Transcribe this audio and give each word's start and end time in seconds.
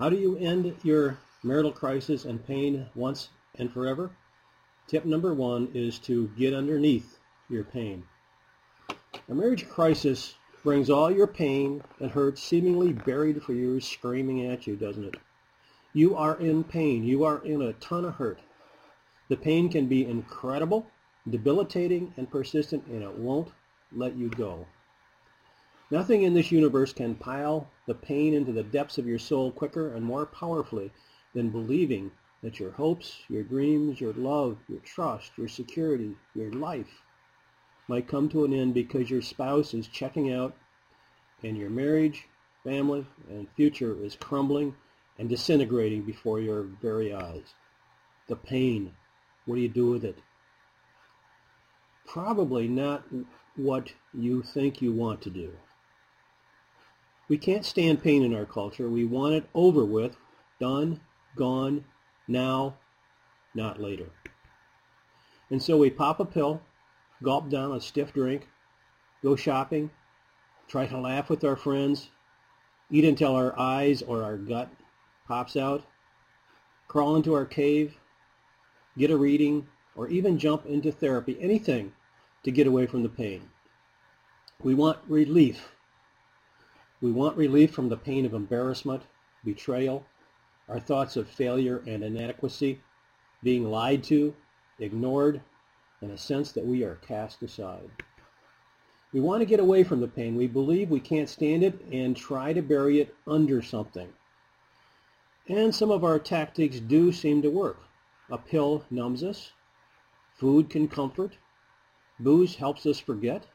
How 0.00 0.08
do 0.08 0.16
you 0.16 0.38
end 0.38 0.74
your 0.82 1.18
marital 1.42 1.72
crisis 1.72 2.24
and 2.24 2.42
pain 2.46 2.86
once 2.94 3.28
and 3.56 3.70
forever? 3.70 4.10
Tip 4.86 5.04
number 5.04 5.34
one 5.34 5.68
is 5.74 5.98
to 5.98 6.28
get 6.38 6.54
underneath 6.54 7.18
your 7.50 7.64
pain. 7.64 8.04
A 9.28 9.34
marriage 9.34 9.68
crisis 9.68 10.36
brings 10.62 10.88
all 10.88 11.10
your 11.10 11.26
pain 11.26 11.82
and 12.00 12.10
hurt 12.10 12.38
seemingly 12.38 12.94
buried 12.94 13.42
for 13.42 13.52
years 13.52 13.86
screaming 13.86 14.46
at 14.46 14.66
you, 14.66 14.74
doesn't 14.74 15.04
it? 15.04 15.16
You 15.92 16.16
are 16.16 16.38
in 16.38 16.64
pain. 16.64 17.04
You 17.04 17.24
are 17.24 17.44
in 17.44 17.60
a 17.60 17.74
ton 17.74 18.06
of 18.06 18.14
hurt. 18.14 18.40
The 19.28 19.36
pain 19.36 19.68
can 19.68 19.86
be 19.86 20.06
incredible, 20.06 20.86
debilitating, 21.28 22.14
and 22.16 22.30
persistent, 22.30 22.86
and 22.86 23.02
it 23.02 23.18
won't 23.18 23.52
let 23.92 24.16
you 24.16 24.30
go. 24.30 24.64
Nothing 25.92 26.22
in 26.22 26.34
this 26.34 26.52
universe 26.52 26.92
can 26.92 27.16
pile 27.16 27.68
the 27.86 27.94
pain 27.94 28.32
into 28.32 28.52
the 28.52 28.62
depths 28.62 28.96
of 28.96 29.08
your 29.08 29.18
soul 29.18 29.50
quicker 29.50 29.92
and 29.92 30.04
more 30.04 30.24
powerfully 30.24 30.92
than 31.34 31.50
believing 31.50 32.12
that 32.42 32.60
your 32.60 32.70
hopes, 32.70 33.22
your 33.28 33.42
dreams, 33.42 34.00
your 34.00 34.12
love, 34.12 34.58
your 34.68 34.78
trust, 34.80 35.32
your 35.36 35.48
security, 35.48 36.16
your 36.34 36.52
life 36.52 37.02
might 37.88 38.06
come 38.06 38.28
to 38.28 38.44
an 38.44 38.52
end 38.52 38.72
because 38.72 39.10
your 39.10 39.20
spouse 39.20 39.74
is 39.74 39.88
checking 39.88 40.32
out 40.32 40.56
and 41.42 41.56
your 41.56 41.70
marriage, 41.70 42.28
family, 42.62 43.04
and 43.28 43.48
future 43.56 43.96
is 44.04 44.14
crumbling 44.14 44.74
and 45.18 45.28
disintegrating 45.28 46.02
before 46.02 46.40
your 46.40 46.62
very 46.62 47.12
eyes. 47.12 47.54
The 48.28 48.36
pain. 48.36 48.94
What 49.44 49.56
do 49.56 49.60
you 49.60 49.68
do 49.68 49.90
with 49.90 50.04
it? 50.04 50.18
Probably 52.06 52.68
not 52.68 53.04
what 53.56 53.92
you 54.14 54.42
think 54.42 54.80
you 54.80 54.92
want 54.92 55.20
to 55.22 55.30
do. 55.30 55.52
We 57.30 57.38
can't 57.38 57.64
stand 57.64 58.02
pain 58.02 58.24
in 58.24 58.34
our 58.34 58.44
culture. 58.44 58.90
We 58.90 59.04
want 59.04 59.34
it 59.34 59.48
over 59.54 59.84
with, 59.84 60.16
done, 60.58 61.00
gone, 61.36 61.84
now, 62.26 62.74
not 63.54 63.80
later. 63.80 64.10
And 65.48 65.62
so 65.62 65.78
we 65.78 65.90
pop 65.90 66.18
a 66.18 66.24
pill, 66.24 66.60
gulp 67.22 67.48
down 67.48 67.70
a 67.70 67.80
stiff 67.80 68.12
drink, 68.12 68.48
go 69.22 69.36
shopping, 69.36 69.92
try 70.66 70.88
to 70.88 70.98
laugh 70.98 71.30
with 71.30 71.44
our 71.44 71.54
friends, 71.54 72.10
eat 72.90 73.04
until 73.04 73.36
our 73.36 73.56
eyes 73.56 74.02
or 74.02 74.24
our 74.24 74.36
gut 74.36 74.68
pops 75.28 75.56
out, 75.56 75.84
crawl 76.88 77.14
into 77.14 77.32
our 77.32 77.46
cave, 77.46 77.96
get 78.98 79.12
a 79.12 79.16
reading, 79.16 79.68
or 79.94 80.08
even 80.08 80.36
jump 80.36 80.66
into 80.66 80.90
therapy, 80.90 81.38
anything 81.40 81.92
to 82.42 82.50
get 82.50 82.66
away 82.66 82.86
from 82.86 83.04
the 83.04 83.08
pain. 83.08 83.48
We 84.60 84.74
want 84.74 84.98
relief 85.06 85.68
we 87.00 87.10
want 87.10 87.36
relief 87.36 87.72
from 87.72 87.88
the 87.88 87.96
pain 87.96 88.26
of 88.26 88.34
embarrassment, 88.34 89.02
betrayal, 89.44 90.04
our 90.68 90.78
thoughts 90.78 91.16
of 91.16 91.28
failure 91.28 91.82
and 91.86 92.04
inadequacy, 92.04 92.80
being 93.42 93.70
lied 93.70 94.04
to, 94.04 94.34
ignored, 94.78 95.40
and 96.00 96.10
a 96.10 96.18
sense 96.18 96.52
that 96.52 96.64
we 96.64 96.84
are 96.84 96.96
cast 96.96 97.42
aside. 97.42 97.90
We 99.12 99.20
want 99.20 99.40
to 99.40 99.46
get 99.46 99.60
away 99.60 99.82
from 99.82 100.00
the 100.00 100.08
pain. 100.08 100.36
We 100.36 100.46
believe 100.46 100.88
we 100.88 101.00
can't 101.00 101.28
stand 101.28 101.64
it 101.64 101.80
and 101.90 102.16
try 102.16 102.52
to 102.52 102.62
bury 102.62 103.00
it 103.00 103.14
under 103.26 103.60
something. 103.60 104.08
And 105.48 105.74
some 105.74 105.90
of 105.90 106.04
our 106.04 106.18
tactics 106.18 106.78
do 106.78 107.10
seem 107.10 107.42
to 107.42 107.50
work. 107.50 107.80
A 108.30 108.38
pill 108.38 108.84
numbs 108.90 109.24
us. 109.24 109.52
Food 110.36 110.70
can 110.70 110.86
comfort. 110.86 111.36
Booze 112.20 112.54
helps 112.54 112.86
us 112.86 113.00
forget. 113.00 113.46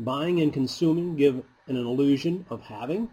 Buying 0.00 0.40
and 0.40 0.52
consuming 0.52 1.14
give 1.14 1.44
an 1.66 1.76
illusion 1.76 2.46
of 2.50 2.62
having. 2.62 3.10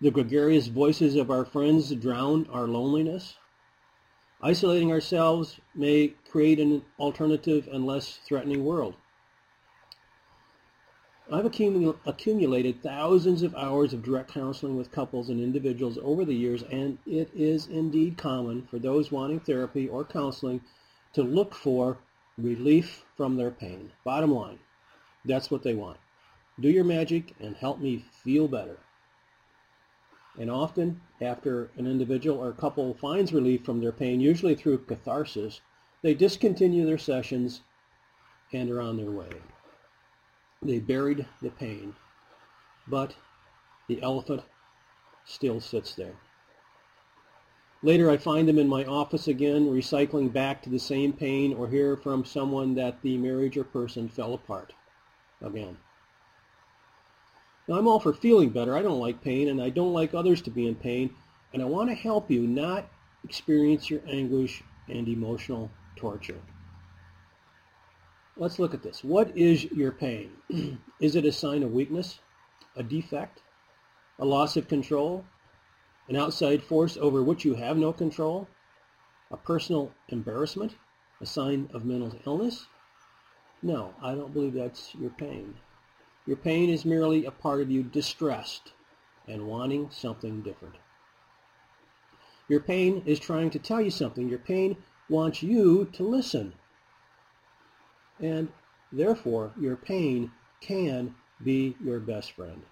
The 0.00 0.10
gregarious 0.10 0.68
voices 0.68 1.16
of 1.16 1.30
our 1.30 1.44
friends 1.44 1.94
drown 1.94 2.46
our 2.50 2.66
loneliness. 2.66 3.36
Isolating 4.42 4.90
ourselves 4.90 5.60
may 5.74 6.14
create 6.30 6.58
an 6.58 6.82
alternative 6.98 7.68
and 7.70 7.84
less 7.84 8.18
threatening 8.26 8.64
world. 8.64 8.94
I've 11.32 11.46
accumulated 11.46 12.82
thousands 12.82 13.42
of 13.42 13.54
hours 13.54 13.92
of 13.92 14.02
direct 14.02 14.32
counseling 14.32 14.76
with 14.76 14.90
couples 14.90 15.28
and 15.28 15.40
individuals 15.40 15.96
over 16.02 16.24
the 16.24 16.34
years, 16.34 16.64
and 16.64 16.98
it 17.06 17.30
is 17.32 17.68
indeed 17.68 18.16
common 18.16 18.66
for 18.66 18.80
those 18.80 19.12
wanting 19.12 19.38
therapy 19.38 19.86
or 19.88 20.04
counseling 20.04 20.60
to 21.12 21.22
look 21.22 21.54
for 21.54 21.98
relief 22.36 23.04
from 23.16 23.36
their 23.36 23.52
pain. 23.52 23.92
Bottom 24.02 24.32
line, 24.32 24.58
that's 25.24 25.52
what 25.52 25.62
they 25.62 25.74
want. 25.74 25.98
Do 26.60 26.68
your 26.68 26.84
magic 26.84 27.34
and 27.40 27.56
help 27.56 27.80
me 27.80 28.04
feel 28.12 28.46
better. 28.46 28.78
And 30.38 30.50
often, 30.50 31.00
after 31.20 31.70
an 31.76 31.86
individual 31.86 32.38
or 32.38 32.52
couple 32.52 32.94
finds 32.94 33.32
relief 33.32 33.64
from 33.64 33.80
their 33.80 33.92
pain, 33.92 34.20
usually 34.20 34.54
through 34.54 34.84
catharsis, 34.84 35.60
they 36.02 36.14
discontinue 36.14 36.84
their 36.84 36.98
sessions 36.98 37.62
and 38.52 38.70
are 38.70 38.80
on 38.80 38.96
their 38.96 39.10
way. 39.10 39.30
They 40.62 40.78
buried 40.78 41.26
the 41.40 41.50
pain, 41.50 41.94
but 42.86 43.14
the 43.88 44.02
elephant 44.02 44.42
still 45.24 45.60
sits 45.60 45.94
there. 45.94 46.16
Later, 47.82 48.10
I 48.10 48.18
find 48.18 48.46
them 48.46 48.58
in 48.58 48.68
my 48.68 48.84
office 48.84 49.26
again, 49.26 49.70
recycling 49.70 50.30
back 50.30 50.62
to 50.62 50.70
the 50.70 50.78
same 50.78 51.14
pain, 51.14 51.54
or 51.54 51.68
hear 51.68 51.96
from 51.96 52.24
someone 52.26 52.74
that 52.74 53.00
the 53.00 53.16
marriage 53.16 53.56
or 53.56 53.64
person 53.64 54.08
fell 54.08 54.34
apart 54.34 54.74
again. 55.40 55.78
Now, 57.70 57.78
I'm 57.78 57.86
all 57.86 58.00
for 58.00 58.12
feeling 58.12 58.50
better. 58.50 58.76
I 58.76 58.82
don't 58.82 58.98
like 58.98 59.22
pain, 59.22 59.46
and 59.46 59.62
I 59.62 59.70
don't 59.70 59.92
like 59.92 60.12
others 60.12 60.42
to 60.42 60.50
be 60.50 60.66
in 60.66 60.74
pain, 60.74 61.14
and 61.52 61.62
I 61.62 61.66
want 61.66 61.88
to 61.88 61.94
help 61.94 62.28
you 62.28 62.44
not 62.44 62.88
experience 63.22 63.88
your 63.88 64.00
anguish 64.08 64.64
and 64.88 65.06
emotional 65.06 65.70
torture. 65.94 66.40
Let's 68.36 68.58
look 68.58 68.74
at 68.74 68.82
this. 68.82 69.04
What 69.04 69.36
is 69.38 69.62
your 69.70 69.92
pain? 69.92 70.32
is 71.00 71.14
it 71.14 71.24
a 71.24 71.30
sign 71.30 71.62
of 71.62 71.70
weakness, 71.70 72.18
a 72.74 72.82
defect, 72.82 73.40
a 74.18 74.24
loss 74.24 74.56
of 74.56 74.66
control, 74.66 75.24
an 76.08 76.16
outside 76.16 76.64
force 76.64 76.96
over 76.96 77.22
which 77.22 77.44
you 77.44 77.54
have 77.54 77.76
no 77.76 77.92
control, 77.92 78.48
a 79.30 79.36
personal 79.36 79.92
embarrassment, 80.08 80.74
a 81.20 81.26
sign 81.26 81.70
of 81.72 81.84
mental 81.84 82.18
illness, 82.26 82.66
no, 83.62 83.94
I 84.02 84.16
don't 84.16 84.32
believe 84.32 84.54
that's 84.54 84.92
your 84.96 85.10
pain. 85.10 85.54
Your 86.26 86.36
pain 86.36 86.68
is 86.68 86.84
merely 86.84 87.24
a 87.24 87.30
part 87.30 87.60
of 87.60 87.70
you 87.70 87.82
distressed 87.82 88.72
and 89.26 89.46
wanting 89.46 89.90
something 89.90 90.42
different. 90.42 90.76
Your 92.48 92.60
pain 92.60 93.02
is 93.06 93.18
trying 93.18 93.50
to 93.50 93.58
tell 93.58 93.80
you 93.80 93.90
something. 93.90 94.28
Your 94.28 94.38
pain 94.38 94.76
wants 95.08 95.42
you 95.42 95.86
to 95.92 96.02
listen. 96.02 96.54
And 98.20 98.48
therefore, 98.92 99.52
your 99.58 99.76
pain 99.76 100.32
can 100.60 101.14
be 101.42 101.76
your 101.82 102.00
best 102.00 102.32
friend. 102.32 102.62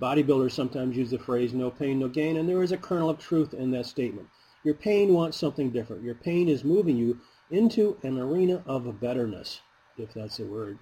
Bodybuilders 0.00 0.52
sometimes 0.52 0.96
use 0.96 1.10
the 1.10 1.18
phrase 1.18 1.52
no 1.54 1.70
pain, 1.70 1.98
no 1.98 2.08
gain, 2.08 2.36
and 2.36 2.48
there 2.48 2.62
is 2.62 2.72
a 2.72 2.76
kernel 2.76 3.10
of 3.10 3.18
truth 3.18 3.54
in 3.54 3.70
that 3.70 3.86
statement. 3.86 4.28
Your 4.64 4.74
pain 4.74 5.12
wants 5.12 5.36
something 5.36 5.70
different. 5.70 6.02
Your 6.02 6.14
pain 6.14 6.48
is 6.48 6.64
moving 6.64 6.96
you 6.96 7.20
into 7.50 7.98
an 8.02 8.18
arena 8.18 8.62
of 8.66 9.00
betterness 9.00 9.60
if 9.96 10.12
that's 10.14 10.38
a 10.38 10.44
word. 10.44 10.78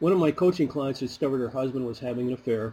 One 0.00 0.12
of 0.12 0.18
my 0.18 0.30
coaching 0.30 0.66
clients 0.66 0.98
discovered 0.98 1.40
her 1.40 1.50
husband 1.50 1.86
was 1.86 1.98
having 1.98 2.28
an 2.28 2.32
affair. 2.32 2.72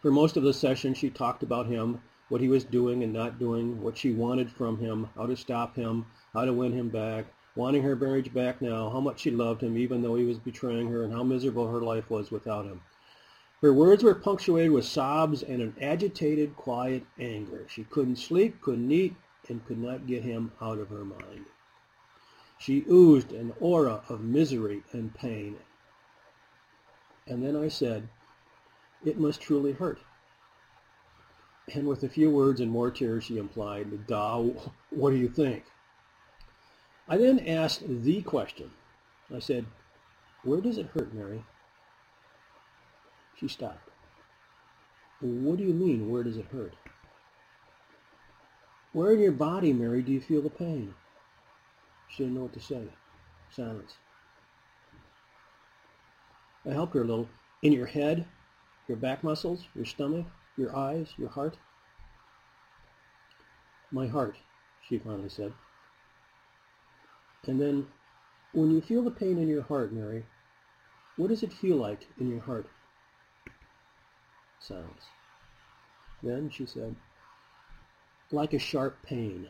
For 0.00 0.10
most 0.10 0.38
of 0.38 0.42
the 0.42 0.54
session, 0.54 0.94
she 0.94 1.10
talked 1.10 1.42
about 1.42 1.66
him, 1.66 2.00
what 2.30 2.40
he 2.40 2.48
was 2.48 2.64
doing 2.64 3.02
and 3.02 3.12
not 3.12 3.38
doing, 3.38 3.82
what 3.82 3.98
she 3.98 4.10
wanted 4.10 4.50
from 4.50 4.78
him, 4.78 5.10
how 5.14 5.26
to 5.26 5.36
stop 5.36 5.76
him, 5.76 6.06
how 6.32 6.46
to 6.46 6.54
win 6.54 6.72
him 6.72 6.88
back, 6.88 7.26
wanting 7.54 7.82
her 7.82 7.94
marriage 7.94 8.32
back 8.32 8.62
now, 8.62 8.88
how 8.88 9.00
much 9.00 9.20
she 9.20 9.30
loved 9.30 9.62
him 9.62 9.76
even 9.76 10.00
though 10.00 10.14
he 10.14 10.24
was 10.24 10.38
betraying 10.38 10.88
her, 10.88 11.04
and 11.04 11.12
how 11.12 11.22
miserable 11.22 11.68
her 11.68 11.82
life 11.82 12.08
was 12.08 12.30
without 12.30 12.64
him. 12.64 12.80
Her 13.60 13.74
words 13.74 14.02
were 14.02 14.14
punctuated 14.14 14.70
with 14.70 14.86
sobs 14.86 15.42
and 15.42 15.60
an 15.60 15.76
agitated, 15.78 16.56
quiet 16.56 17.04
anger. 17.18 17.66
She 17.68 17.84
couldn't 17.84 18.16
sleep, 18.16 18.62
couldn't 18.62 18.90
eat, 18.90 19.14
and 19.50 19.62
could 19.66 19.78
not 19.78 20.06
get 20.06 20.22
him 20.22 20.52
out 20.62 20.78
of 20.78 20.88
her 20.88 21.04
mind. 21.04 21.44
She 22.60 22.84
oozed 22.90 23.32
an 23.32 23.54
aura 23.58 24.02
of 24.10 24.20
misery 24.20 24.82
and 24.92 25.14
pain. 25.14 25.56
And 27.26 27.42
then 27.42 27.56
I 27.56 27.68
said, 27.68 28.06
it 29.02 29.18
must 29.18 29.40
truly 29.40 29.72
hurt. 29.72 29.98
And 31.72 31.86
with 31.86 32.02
a 32.02 32.08
few 32.08 32.30
words 32.30 32.60
and 32.60 32.70
more 32.70 32.90
tears, 32.90 33.24
she 33.24 33.38
implied, 33.38 34.06
Duh, 34.06 34.50
what 34.90 35.10
do 35.10 35.16
you 35.16 35.28
think? 35.28 35.64
I 37.08 37.16
then 37.16 37.38
asked 37.40 37.82
the 37.86 38.20
question. 38.20 38.70
I 39.34 39.38
said, 39.38 39.64
where 40.42 40.60
does 40.60 40.76
it 40.76 40.90
hurt, 40.92 41.14
Mary? 41.14 41.42
She 43.38 43.48
stopped. 43.48 43.88
What 45.20 45.56
do 45.56 45.64
you 45.64 45.72
mean, 45.72 46.10
where 46.10 46.24
does 46.24 46.36
it 46.36 46.46
hurt? 46.46 46.74
Where 48.92 49.12
in 49.12 49.20
your 49.20 49.32
body, 49.32 49.72
Mary, 49.72 50.02
do 50.02 50.12
you 50.12 50.20
feel 50.20 50.42
the 50.42 50.50
pain? 50.50 50.94
She 52.10 52.24
didn't 52.24 52.34
know 52.34 52.42
what 52.42 52.52
to 52.54 52.60
say. 52.60 52.82
Silence. 53.50 53.94
I 56.68 56.72
helped 56.72 56.94
her 56.94 57.02
a 57.02 57.04
little. 57.04 57.28
In 57.62 57.72
your 57.72 57.86
head, 57.86 58.26
your 58.88 58.96
back 58.96 59.22
muscles, 59.22 59.64
your 59.74 59.84
stomach, 59.84 60.26
Your 60.56 60.74
eyes? 60.76 61.08
Your 61.16 61.28
heart? 61.28 61.56
My 63.92 64.06
heart, 64.06 64.36
she 64.86 64.98
finally 64.98 65.28
said. 65.28 65.52
And 67.46 67.60
then, 67.60 67.86
when 68.52 68.70
you 68.70 68.80
feel 68.80 69.02
the 69.02 69.10
pain 69.10 69.38
in 69.38 69.48
your 69.48 69.62
heart, 69.62 69.92
Mary, 69.92 70.24
what 71.16 71.28
does 71.28 71.42
it 71.42 71.52
feel 71.52 71.76
like 71.76 72.06
in 72.18 72.28
your 72.28 72.40
heart? 72.40 72.66
Silence. 74.58 75.04
Then 76.22 76.50
she 76.50 76.66
said, 76.66 76.94
like 78.30 78.52
a 78.52 78.58
sharp 78.58 79.02
pain. 79.02 79.48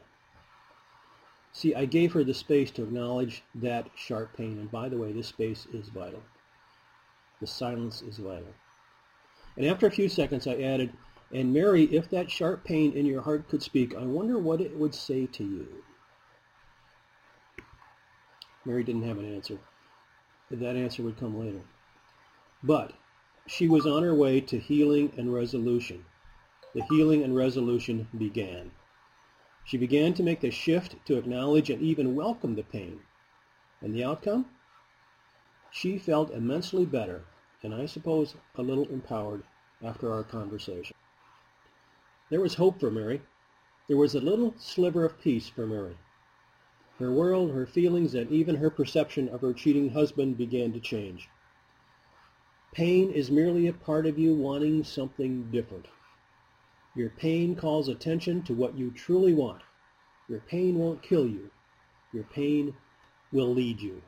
See, 1.53 1.75
I 1.75 1.85
gave 1.85 2.13
her 2.13 2.23
the 2.23 2.35
space 2.35 2.71
to 2.73 2.85
acknowledge 2.85 3.43
that 3.57 3.91
sharp 3.97 4.37
pain. 4.37 4.59
And 4.59 4.71
by 4.71 4.89
the 4.89 4.99
way, 4.99 5.13
this 5.13 5.29
space 5.29 5.67
is 5.73 5.89
vital. 5.89 6.23
The 7.41 7.47
silence 7.47 8.03
is 8.03 8.19
vital. 8.19 8.55
And 9.57 9.67
after 9.67 9.87
a 9.87 9.91
few 9.91 10.09
seconds, 10.09 10.47
I 10.47 10.57
added, 10.61 10.93
and 11.33 11.53
Mary, 11.53 11.85
if 11.85 12.09
that 12.11 12.31
sharp 12.31 12.65
pain 12.65 12.93
in 12.93 13.07
your 13.07 13.23
heart 13.23 13.49
could 13.49 13.63
speak, 13.63 13.95
I 13.95 14.05
wonder 14.05 14.39
what 14.39 14.61
it 14.61 14.77
would 14.77 14.95
say 14.95 15.27
to 15.27 15.45
you. 15.45 15.85
Mary 18.65 18.85
didn't 18.85 19.03
have 19.03 19.19
an 19.19 19.35
answer. 19.35 19.59
That 20.51 20.77
answer 20.77 21.03
would 21.03 21.19
come 21.19 21.39
later. 21.39 21.63
But 22.63 22.93
she 23.47 23.69
was 23.69 23.87
on 23.87 24.03
her 24.03 24.15
way 24.15 24.41
to 24.43 24.59
healing 24.59 25.13
and 25.17 25.33
resolution. 25.33 26.05
The 26.75 26.85
healing 26.85 27.23
and 27.23 27.35
resolution 27.35 28.07
began. 28.17 28.71
She 29.71 29.79
began 29.79 30.15
to 30.15 30.25
make 30.25 30.41
the 30.41 30.51
shift 30.51 30.97
to 31.07 31.17
acknowledge 31.17 31.71
and 31.71 31.81
even 31.81 32.17
welcome 32.17 32.57
the 32.57 32.65
pain. 32.65 33.03
And 33.81 33.95
the 33.95 34.03
outcome? 34.03 34.47
She 35.71 35.97
felt 35.97 36.33
immensely 36.33 36.85
better, 36.85 37.23
and 37.63 37.73
I 37.73 37.87
suppose 37.87 38.35
a 38.57 38.65
little 38.65 38.89
empowered 38.89 39.45
after 39.81 40.13
our 40.13 40.25
conversation. 40.25 40.97
There 42.31 42.41
was 42.41 42.57
hope 42.57 42.81
for 42.81 42.91
Mary. 42.91 43.23
There 43.87 43.97
was 43.97 44.17
a 44.17 44.21
little 44.21 44.57
sliver 44.59 45.05
of 45.05 45.21
peace 45.21 45.49
for 45.49 45.69
Mary. 45.69 45.97
Her 46.99 47.13
world, 47.13 47.53
her 47.53 47.65
feelings, 47.65 48.13
and 48.17 48.29
even 48.33 48.57
her 48.57 48.71
perception 48.71 49.29
of 49.29 49.41
her 49.41 49.53
cheating 49.53 49.91
husband 49.91 50.37
began 50.37 50.73
to 50.73 50.81
change. 50.81 51.29
Pain 52.73 53.13
is 53.13 53.31
merely 53.31 53.69
a 53.69 53.73
part 53.73 54.05
of 54.05 54.19
you 54.19 54.35
wanting 54.35 54.83
something 54.83 55.49
different. 55.53 55.87
Your 56.95 57.11
pain 57.11 57.55
calls 57.55 57.89
attention 57.89 58.43
to 58.43 58.55
what 58.55 58.77
you 58.77 58.91
truly 58.91 59.33
want. 59.33 59.63
Your 60.29 60.41
pain 60.41 60.79
won't 60.79 61.03
kill 61.03 61.27
you. 61.27 61.51
Your 62.13 62.25
pain 62.25 62.75
will 63.33 63.53
lead 63.55 63.81
you. 63.81 64.03